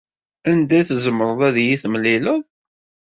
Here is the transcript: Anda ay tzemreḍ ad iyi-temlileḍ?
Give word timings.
Anda 0.49 0.73
ay 0.77 0.83
tzemreḍ 0.85 1.39
ad 1.47 1.55
iyi-temlileḍ? 1.61 2.41